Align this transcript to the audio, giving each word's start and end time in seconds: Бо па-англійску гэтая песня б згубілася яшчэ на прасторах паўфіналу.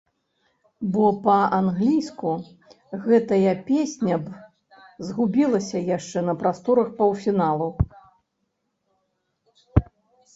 Бо 0.93 1.03
па-англійску 1.25 2.31
гэтая 3.03 3.53
песня 3.69 4.15
б 4.23 5.09
згубілася 5.09 5.83
яшчэ 5.97 6.19
на 6.31 6.35
прасторах 6.41 6.87
паўфіналу. 7.03 7.69